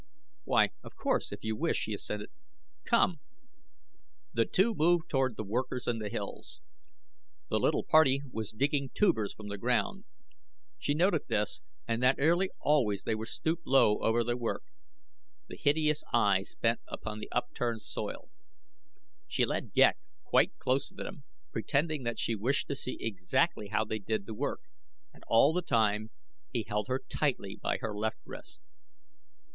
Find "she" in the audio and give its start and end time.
1.77-1.93, 10.79-10.93, 19.27-19.45, 22.17-22.33